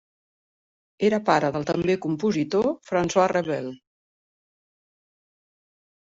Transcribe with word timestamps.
Era 1.09 1.17
pare 1.25 1.49
del 1.57 1.65
també 1.71 1.95
compositor 2.05 2.65
François 2.91 3.29
Rebel. 3.33 3.69